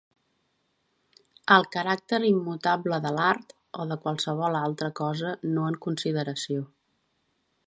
El 1.55 1.67
caràcter 1.75 2.21
immutable 2.31 2.99
de 3.05 3.13
l'art 3.19 3.55
o 3.83 3.87
de 3.93 4.01
qualsevol 4.07 4.61
altra 4.65 4.93
cosa 5.05 5.39
no 5.55 5.71
en 5.75 5.81
consideració. 5.89 6.69